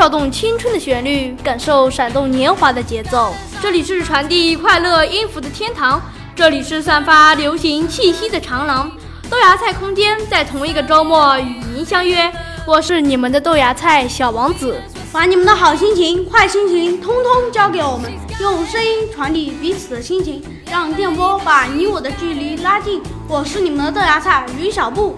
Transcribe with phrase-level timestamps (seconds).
[0.00, 3.34] 跳动青春的旋律，感受闪动年华的节奏。
[3.60, 6.00] 这里是传递快乐音符的天堂，
[6.34, 8.90] 这里是散发流行气息的长廊。
[9.28, 12.32] 豆芽菜空间在同一个周末与您相约，
[12.66, 14.80] 我是你们的豆芽菜小王子。
[15.12, 18.10] 把你们的好心情、坏心情通通交给我们，
[18.40, 23.02] 用声音传递彼此的心情，让电波把你我的距离拉近。
[23.28, 25.14] 我是你们的豆芽菜吕小布。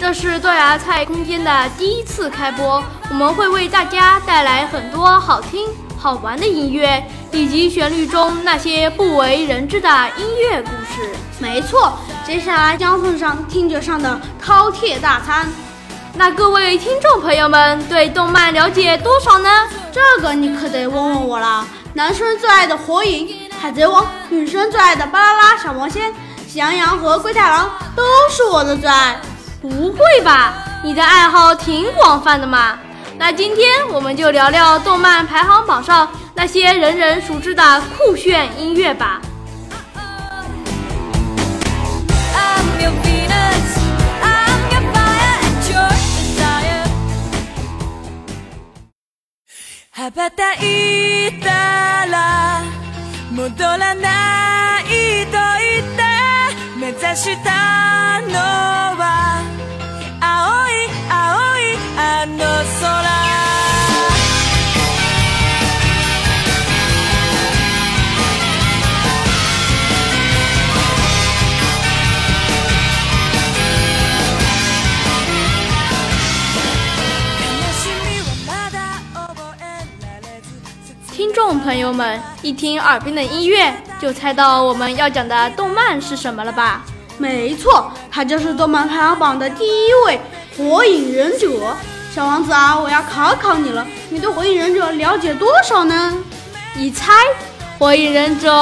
[0.00, 11.10] 这是豆芽菜空间的第一次开播，我们会为大家带来很多好听、好玩的音乐，以及旋律中那些不为人知的音乐故事。
[11.40, 15.48] 没错，接下来将奉上听觉上的饕餮大餐。
[16.14, 19.50] 那各位听众朋友们，对动漫了解多少呢？
[19.92, 21.66] 这个你可得问问我了。
[21.94, 26.14] 男生最爱的火影、海贼王，女生最爱的巴啦啦小魔仙、
[26.46, 29.20] 喜羊羊和灰太狼，都是我的最爱。
[29.60, 32.78] 不会吧，你的爱好挺广泛的嘛。
[33.18, 39.20] 那今天我们就聊聊动漫排行榜上那些人人熟知的酷炫音乐吧。
[81.48, 86.84] 众朋友们，一听耳边的音乐，就猜到我们要讲的动漫是什么了吧？
[87.16, 90.20] 没错，它就是动漫排行榜的第一位
[90.58, 91.48] 《火影忍者》。
[92.14, 96.12] 小王子啊，我要考考你了，你对《火影忍者》了解多少呢？
[96.74, 97.14] 你猜，
[97.78, 98.52] 《火影忍者》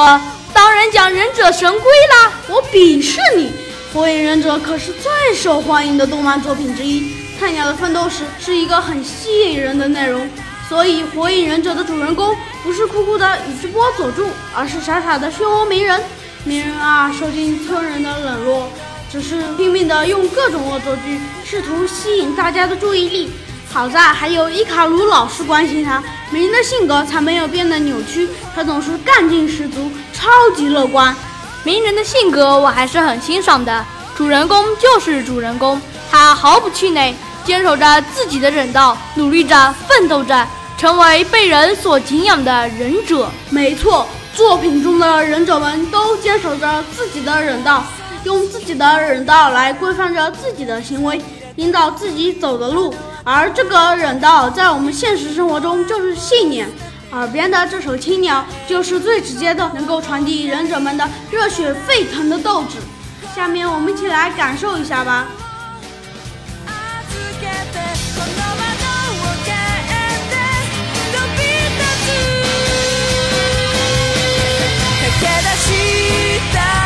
[0.54, 2.30] 当然讲忍者神龟啦！
[2.46, 3.48] 我鄙视你，
[3.92, 10.30] 《火影忍者》可是最受欢迎的动漫作品之一，菜鸟的奋斗史是一个很吸引人的内容。
[10.68, 12.34] 所以，《火影忍者》的主人公
[12.66, 16.02] 不是酷酷的宇智波佐助，而是傻傻的漩涡鸣人。
[16.42, 18.68] 鸣人啊，受尽村人的冷落，
[19.08, 23.30] 只是拼命的用各种恶作剧，试图吸引大家的注意力。
[23.72, 28.28] 好在还有伊卡鲁老师关心他，鸣人的性格才没有变得扭曲。
[28.52, 31.14] 他总是干劲十足，超级乐观。
[31.62, 33.84] 鸣人的性格我还是很欣赏的。
[34.16, 40.44] 主人公就是主人公，他毫不气馁，坚守着自己的忍道，努力着，奋斗着。
[40.76, 44.06] 成为被人所敬仰的忍者，没错。
[44.34, 47.82] 作品中的忍者们都坚守着自己的忍道，
[48.24, 51.18] 用自己的忍道来规范着自己的行为，
[51.56, 52.94] 引导自己走的路。
[53.24, 56.68] 而这个忍道在我们现实生活中就是信念。
[57.12, 62.76] 耳边的这首《青鸟》就是最直接的，能够传递忍者们的热血沸腾的斗志。
[63.34, 65.26] 下面我们一起来感受一下吧。
[75.66, 76.85] した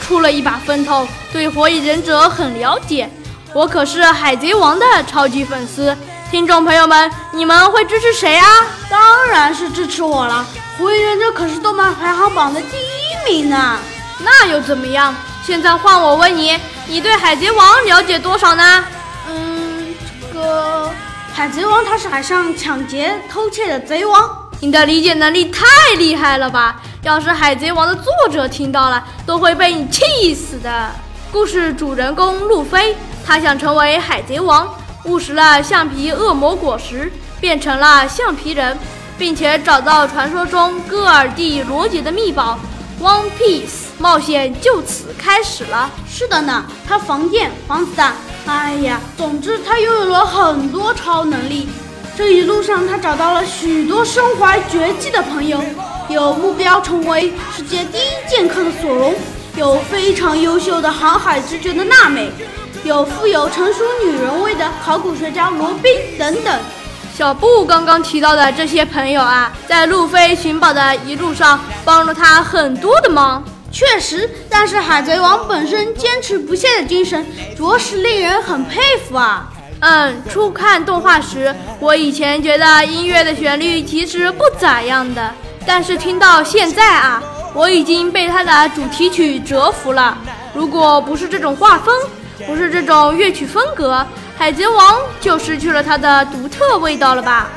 [0.00, 3.10] 出了一把风头，对火影忍者很了解。
[3.52, 5.94] 我可是海贼王的超级粉丝。
[6.30, 8.46] 听众朋友们，你们会支持谁啊？
[8.88, 10.46] 当然是支持我了。
[10.78, 13.78] 火影忍者可是动漫排行榜的第一名呢。
[14.20, 15.14] 那又怎么样？
[15.44, 18.84] 现在换我问你，你对海贼王了解多少呢？
[19.28, 20.90] 嗯，这个
[21.34, 24.28] 海贼王他是海上抢劫偷窃的贼王。
[24.60, 25.64] 你的理解能力太
[25.96, 26.80] 厉害了吧！
[27.02, 30.90] 要是《海贼王》的作者听到了，都会被你气死的。
[31.30, 34.68] 故事主人公路飞，他想成为海贼王，
[35.04, 37.10] 误食了橡皮恶魔果实，
[37.40, 38.76] 变成了橡皮人，
[39.16, 42.58] 并且找到传说中戈尔蒂罗杰的秘宝
[43.00, 45.88] One Piece，冒险就此开始了。
[46.08, 48.14] 是的呢，他防电、防子弹，
[48.46, 51.68] 哎呀，总之他拥有了很多超能力。
[52.16, 55.62] 这一路上，他找到了许多身怀绝技的朋友，
[56.08, 59.14] 有目标成为世界第一剑客的索隆，
[59.56, 62.30] 有非常优秀的航海直觉的娜美，
[62.82, 66.60] 有富有成熟女人味的考古学家罗宾等等。
[67.14, 73.44] 小布刚刚提到的这些朋友啊，在路飞寻宝的一路上帮了他很多的忙。
[73.70, 79.50] 确实，但是海贼王本身坚持不懈的精神，着实令人很佩服啊。
[79.80, 85.34] 嗯，初看动画时，我以前觉得音乐的旋律其实不咋样的，
[85.68, 87.22] 但是听到现在啊，
[87.52, 90.16] 我已经被它的主题曲折服了。
[90.54, 91.94] 如果不是这种画风，
[92.46, 94.04] 不是这种乐曲风格。
[94.34, 97.48] 海贼王就失去了它的独特味道了吧？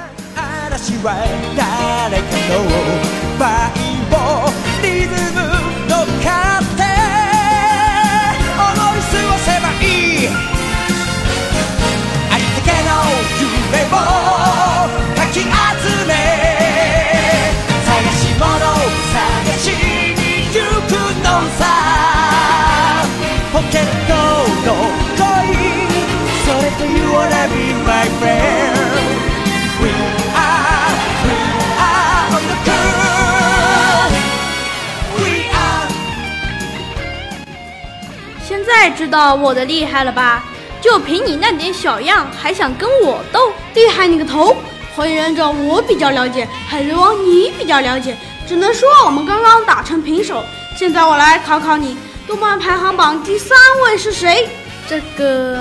[38.43, 40.43] 现在知道我的厉害了吧？
[40.81, 43.51] 就凭你那点小样，还想跟我斗？
[43.75, 44.57] 厉害你个头！
[44.95, 48.17] 火影忍者我比较了解，海贼王你比较了解，
[48.47, 50.43] 只能说我们刚刚打成平手。
[50.75, 51.97] 现在我来考考你，
[52.27, 54.49] 动漫排行榜第三位是谁？
[54.91, 55.57] 这个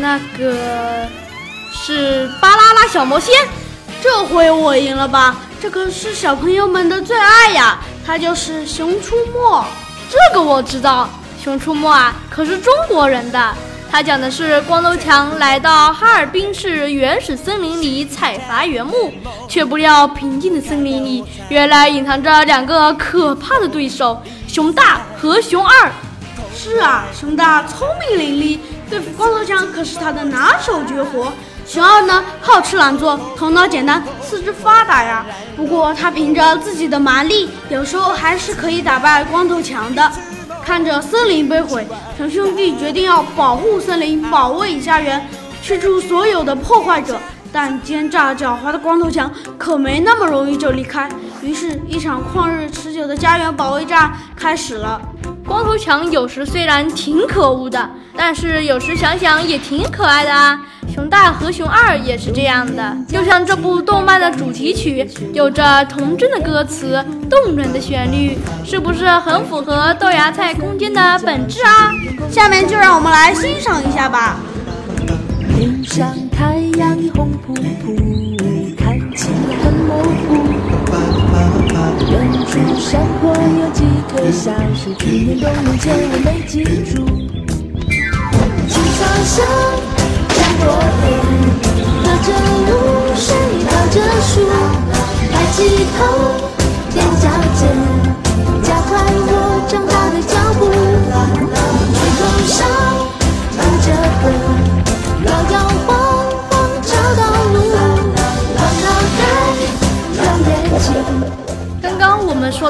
[0.00, 0.54] 那个
[1.72, 3.34] 是巴啦啦小魔仙，
[4.00, 5.36] 这回我赢了吧？
[5.60, 9.60] 这可是小朋友们的最爱呀，它就是《熊出没》。
[10.08, 11.10] 这个我知道，
[11.44, 13.52] 《熊出没》啊，可是中国人的。
[13.90, 19.12] 它讲的是光头强来到哈尔滨市原始森林里采伐原木，
[19.48, 25.90] 却不料平静的森林里原来隐藏着两个可怕的对手——熊大和熊二。
[26.54, 28.58] 是啊，熊大聪明伶俐，
[28.88, 31.32] 对付光头强可是他的拿手绝活。
[31.66, 35.24] 熊二呢，好吃懒做，头脑简单，四肢发达呀。
[35.56, 40.10] 不过他凭着自己的蛮力，有时候还是可以打败光头强的。
[40.64, 45.26] 看着森林被毁，熊兄弟决定要保护森林，保卫家园，
[45.62, 47.18] 驱除所有的破坏者。
[47.54, 51.06] 但奸诈狡猾的光头强可没那么容易就离开。
[51.42, 55.00] 于是，一场旷日持久的家园保卫战开始了。
[55.52, 60.58] 光头强有时虽然挺可恶的，但是有时想想也挺可爱的啊。
[60.90, 71.92] 熊大和熊二也是这样的，就像这部动漫的主题曲，有着童真的歌词，动人的旋律，是不是很符合豆芽菜空间的本质啊？
[72.30, 74.38] 下面就让我们来欣赏一下吧。
[75.54, 77.94] 天上太阳红扑扑，
[78.74, 80.51] 看起来很模糊。
[81.32, 82.12] 远
[82.46, 86.92] 处山坡有几棵小树，去年冬眠前我没记住。
[88.68, 89.34] 青草香，
[90.28, 90.62] 山坡
[91.00, 91.02] 边，
[92.04, 92.28] 隔着
[92.68, 92.70] 露
[93.16, 93.26] 水，
[93.66, 94.32] 靠着树，
[95.32, 95.56] 抬起
[95.96, 95.98] 头，
[96.90, 97.24] 踮脚
[97.58, 97.60] 尖，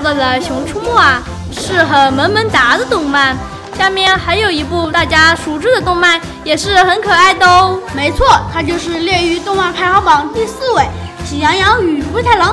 [0.02, 3.36] 的《熊出没》啊，是很萌萌哒的动漫。
[3.76, 7.78] 下面还有一部大家熟知的动漫，也是很可爱的哦。
[7.94, 10.82] 没错，它就是列于动漫排行榜第四位，
[11.28, 12.50] 《喜羊羊与灰太狼》。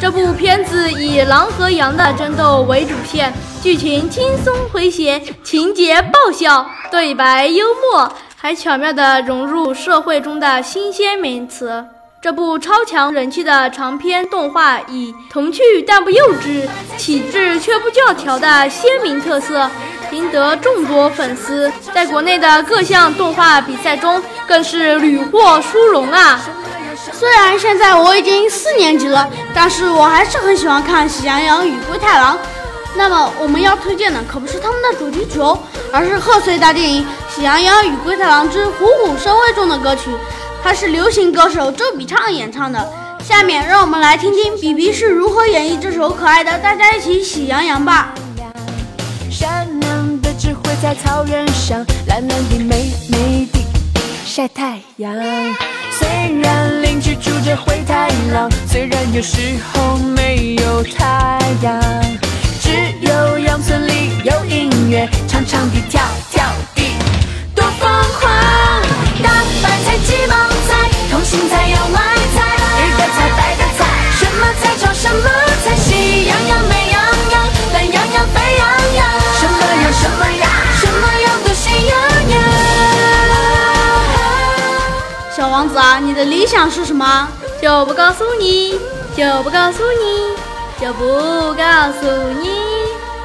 [0.00, 3.32] 这部片子以狼和羊的争斗为主线，
[3.62, 11.84] 剧情轻松诙谐，情节爆笑，对白幽默，还巧妙地融入社会中的新鲜名词。
[12.22, 19.68] 这部超强人气的长篇动画，以童趣但不幼稚、体质却不教条的鲜明特色，
[20.12, 26.40] 赢得众多粉丝，在国内的各项动画比赛中更是屡获殊荣啊！
[27.12, 32.36] 虽然现在我已经四年级了，但是我还是很喜欢看《喜羊羊与灰太狼》。
[32.94, 35.58] 那么我们要推荐的可不是他们的主题曲哦，
[35.92, 40.08] 而是贺岁大电影《喜羊羊与灰太狼之虎虎生威》中的歌曲。
[40.64, 42.92] 它是流行歌手周笔畅演唱的，
[43.22, 48.14] 下面让我们来听听比比是如何演绎这首可爱的《大家一起喜羊羊》吧。
[49.30, 53.58] 善良的只会在草原上，懒懒地美美的
[54.24, 55.12] 晒太阳。
[55.90, 56.08] 虽
[56.40, 61.80] 然邻居住着灰太狼，虽然有时候没有太阳，
[62.60, 66.00] 只有羊村里有音乐，长长的跳
[66.30, 66.92] 跳地，
[67.54, 67.90] 多疯
[68.20, 68.30] 狂！
[69.22, 69.30] 大
[69.62, 70.51] 白菜、鸡毛
[71.32, 71.98] 青菜要买
[72.36, 72.44] 菜，
[72.84, 73.80] 一个菜摆的菜。
[74.12, 75.30] 什么菜炒什么
[75.64, 79.02] 菜，喜羊羊、美羊羊、懒羊羊、沸羊羊，
[79.40, 80.44] 什么羊什么羊，
[80.76, 81.96] 什么羊都喜羊
[82.28, 82.38] 羊。
[85.34, 87.26] 小王子啊，你的理想是什么？
[87.62, 88.78] 就不告诉你，
[89.16, 90.36] 就不告诉你，
[90.84, 92.06] 就不告诉
[92.42, 92.50] 你。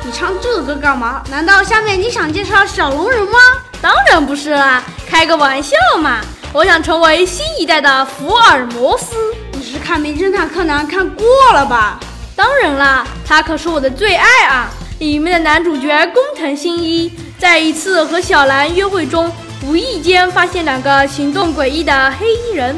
[0.03, 1.21] 你唱这首歌干嘛？
[1.29, 3.37] 难道下面你想介绍小龙人吗？
[3.81, 6.21] 当然不是啦，开个玩笑嘛。
[6.54, 9.16] 我想成为新一代的福尔摩斯。
[9.51, 12.00] 你是看名侦探柯南看过了吧？
[12.36, 14.70] 当然啦，他可是我的最爱啊！
[15.00, 19.32] 里面的男主角工藤新一，在一次和小兰约会中，
[19.66, 22.75] 无意间发现两个行动诡异的黑衣人。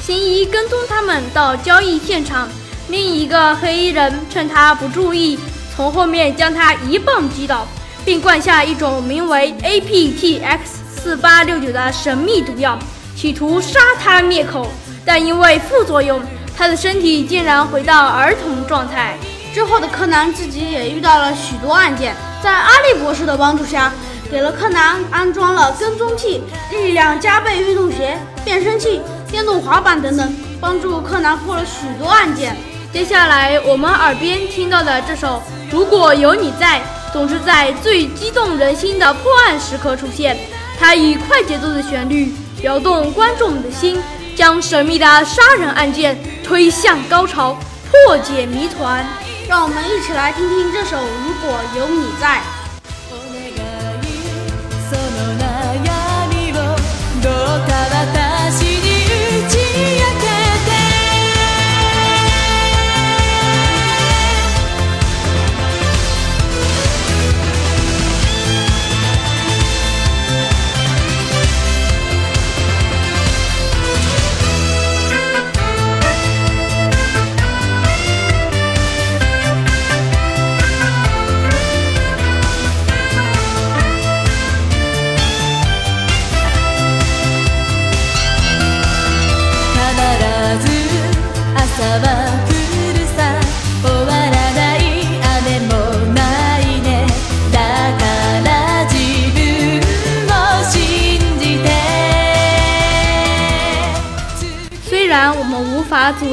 [0.00, 2.48] 新一跟踪他们到交易现场，
[2.88, 5.38] 另一个黑衣人趁他不注意，
[5.74, 7.66] 从后面将他一棒击倒，
[8.04, 10.58] 并灌下一种名为 APTX
[10.96, 12.78] 四八六九的神秘毒药。
[13.18, 14.68] 企图杀他灭口，
[15.04, 16.22] 但因为副作用，
[16.56, 19.18] 他的身体竟然回到儿童状态。
[19.52, 23.92] 之后的柯南自己也遇到了许多案件，在阿笠博士的帮助下，
[24.30, 32.56] 给了柯南安装了跟踪器、力量加倍运动鞋、变声器、电动滑板等等，帮助柯南破了许多案件。
[32.92, 36.78] 接下来我们耳边听到的这首《如果有你在》，
[37.12, 40.38] 总是在最激动人心的破案时刻出现，
[40.78, 42.32] 它以快节奏的旋律。
[42.62, 44.00] 摇动观众们的心，
[44.34, 47.56] 将神秘的杀人案件推向高潮，
[47.90, 49.06] 破解谜团。
[49.48, 52.38] 让我们一起来听听这首《如果有你在》。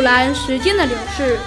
[0.05, 1.39] 拦时间的流逝，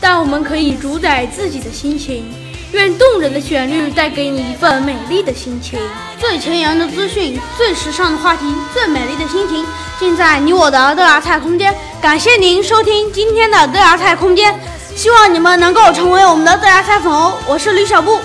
[0.00, 2.24] 但我们可以主宰自己的心情。
[2.72, 5.78] 愿动人的旋律带给你一份美丽的心情。
[6.18, 9.64] 最前沿的资讯，最时尚的话题，最美丽的心情，
[9.98, 11.72] 尽在你我的德亚菜空间。
[12.00, 14.58] 感谢您收听今天的德亚菜空间，
[14.96, 17.38] 希望你们能够成为我们的德亚菜粉哦。
[17.46, 18.20] 我是李小布，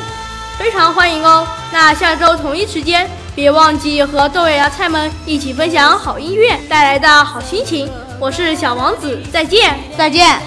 [0.58, 1.48] 非常欢迎哦。
[1.72, 7.88] 那下周同一时间，别忘记和豆芽菜们一起分享好音乐带来的好心情。
[8.20, 10.40] 我是小王子，再见，再见。